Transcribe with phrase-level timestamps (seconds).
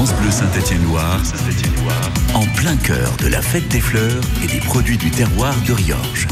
[0.00, 1.20] France Bleu Saint-Étienne-Loire,
[2.32, 6.26] en plein cœur de la fête des fleurs et des produits du terroir de Riorges.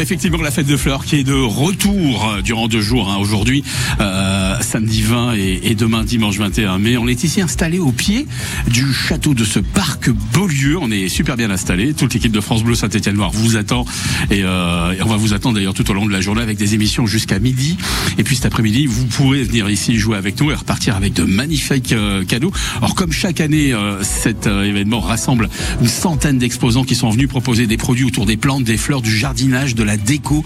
[0.00, 3.10] Effectivement, la fête de fleurs qui est de retour euh, durant deux jours.
[3.10, 3.18] Hein.
[3.20, 3.62] Aujourd'hui,
[4.00, 6.96] euh, samedi 20 et, demain dimanche 21 mai.
[6.96, 8.26] On est ici installé au pied
[8.68, 10.78] du château de ce parc Beaulieu.
[10.80, 11.92] On est super bien installé.
[11.92, 13.84] Toute l'équipe de France Bleu Saint-Étienne Noir vous attend
[14.30, 16.56] et, euh, et, on va vous attendre d'ailleurs tout au long de la journée avec
[16.56, 17.76] des émissions jusqu'à midi.
[18.16, 21.24] Et puis cet après-midi, vous pourrez venir ici jouer avec nous et repartir avec de
[21.24, 22.52] magnifiques euh, cadeaux.
[22.78, 25.50] Alors comme chaque année, euh, cet événement rassemble
[25.82, 29.14] une centaine d'exposants qui sont venus proposer des produits autour des plantes, des fleurs, du
[29.14, 30.44] jardinage, de la déco,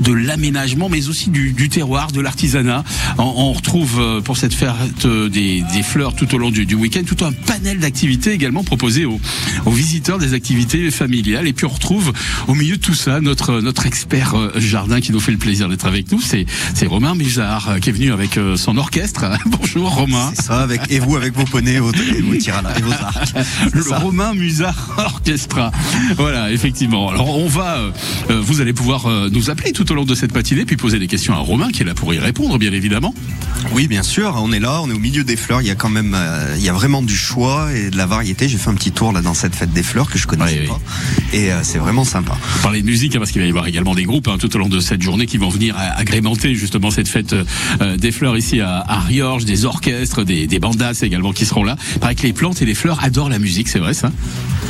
[0.00, 2.84] de l'aménagement, mais aussi du, du terroir, de l'artisanat.
[3.18, 4.70] On, on, retrouve euh, pour cette fête
[5.04, 8.64] euh, des, des fleurs tout au long du, du week-end, tout un panel d'activités également
[8.64, 9.20] proposées aux,
[9.66, 11.46] aux, visiteurs, des activités familiales.
[11.46, 12.12] Et puis on retrouve
[12.48, 15.68] au milieu de tout ça notre notre expert euh, jardin qui nous fait le plaisir
[15.68, 16.20] d'être avec nous.
[16.20, 19.24] C'est c'est Romain Musard qui est venu avec son orchestre.
[19.46, 20.32] Bonjour Romain.
[20.34, 23.34] C'est ça, avec et vous avec vos poneys vos, vos et vos arcs.
[23.72, 23.98] Le ça.
[23.98, 25.70] Romain Musard Orchestra.
[26.16, 27.10] Voilà, effectivement.
[27.10, 27.78] Alors on va,
[28.30, 30.98] euh, vous allez pouvoir euh, nous appeler tout au long de cette matinée, puis poser
[30.98, 33.14] des questions à Romain qui est là pour y répondre, bien évidemment.
[33.72, 34.34] Oui, bien sûr.
[34.38, 35.62] On est là, on est au milieu des fleurs.
[35.62, 38.06] Il y a quand même, euh, il y a vraiment du choix et de la
[38.06, 38.48] variété.
[38.48, 40.66] J'ai fait un petit tour là dans cette fête des fleurs que je connaissais oui,
[40.66, 40.80] pas,
[41.32, 41.38] oui.
[41.38, 42.36] et euh, c'est vraiment sympa.
[42.62, 44.58] Parler de musique, hein, parce qu'il va y avoir également des groupes hein, tout au
[44.58, 48.60] long de cette journée qui vont venir agrémenter justement cette fête euh, des fleurs ici
[48.60, 51.76] à, à Riorges, des orchestres, des, des bandas également qui seront là.
[51.94, 54.10] Il paraît que les plantes et les fleurs adorent la musique, c'est vrai ça?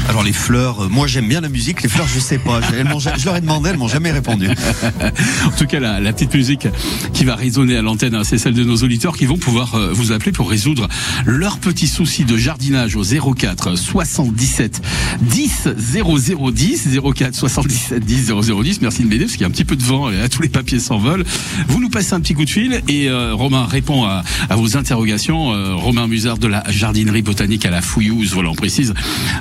[0.08, 1.82] Alors les fleurs, moi j'aime bien la musique.
[1.82, 2.60] Les fleurs, je sais pas.
[2.60, 4.48] je leur ai demandé, elles m'ont jamais répondu.
[5.46, 6.68] en tout cas, la, la, petite musique
[7.12, 9.92] qui va résonner à l'antenne, hein, c'est celle de nos auditeurs qui vont pouvoir euh,
[9.92, 10.88] vous appeler pour résoudre
[11.26, 14.82] leurs petits soucis de jardinage au 04 77
[15.22, 18.80] 10 0010 04 77 10 0010.
[18.82, 20.48] Merci de m'aider parce qu'il y a un petit peu de vent et tous les
[20.48, 21.24] papiers s'envolent.
[21.68, 24.76] Vous nous passez un petit coup de fil et euh, Romain répond à, à vos
[24.76, 25.52] interrogations.
[25.52, 28.94] Euh, Romain Musard de la jardinerie botanique à la Fouillouse, voilà on précise.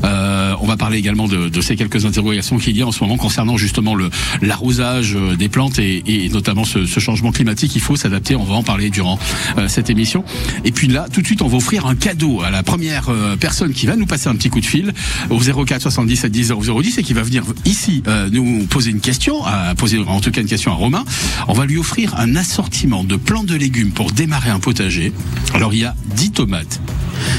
[0.04, 3.18] Euh, on va parler également de, ces quelques interrogations qu'il y a en ce moment
[3.18, 4.10] concernant justement le
[4.42, 7.76] l'arrosage des plantes et, notamment ce, changement climatique.
[7.76, 8.36] Il faut s'adapter.
[8.36, 9.20] On va en parler durant
[9.58, 10.24] euh, cette émission.
[10.64, 13.36] Et puis là, tout de suite, on va offrir un cadeau à la première euh,
[13.36, 14.94] personne qui va nous passer un petit coup de fil
[15.30, 19.44] au 04 77 10 0010 et qui va venir ici euh, nous poser une question,
[19.46, 21.04] à poser en tout cas une question à Romain.
[21.48, 25.12] On va lui offrir un assortiment de plants de légumes pour démarrer un potager.
[25.54, 26.82] Alors il y a 10 tomates,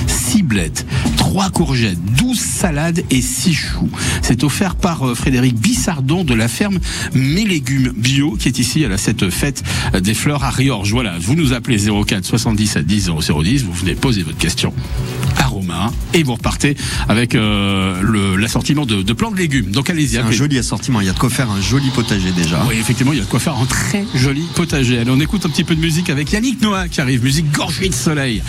[0.07, 0.87] 6 blettes,
[1.35, 3.91] 3 courgettes, 12 salades et 6 choux.
[4.23, 6.79] C'est offert par euh, Frédéric Bissardon de la ferme
[7.13, 9.65] Mes légumes bio qui est ici à la, cette fête
[10.01, 10.93] des fleurs à Riorges.
[10.93, 14.73] Voilà, vous nous appelez 04 77 10 0010, vous venez poser votre question
[15.39, 16.77] à Romain et vous repartez
[17.09, 19.73] avec euh, l'assortiment de, de, plants de légumes.
[19.73, 20.19] Donc allez-y.
[20.19, 22.65] Un joli assortiment, il y a de quoi faire un joli potager déjà.
[22.69, 25.01] Oui, effectivement, il y a de quoi faire un très joli potager.
[25.01, 27.89] Allez, on écoute un petit peu de musique avec Yannick Noah qui arrive, musique gorgée
[27.89, 28.41] de soleil.